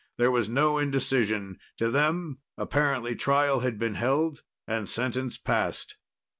There 0.17 0.31
was 0.31 0.49
no 0.49 0.79
indecision. 0.79 1.59
To 1.77 1.91
them, 1.91 2.39
apparently, 2.57 3.15
trial 3.15 3.59
had 3.59 3.77
been 3.77 3.93
held 3.93 4.41
and 4.65 4.89
sentence 4.89 5.37
passed. 5.37 5.97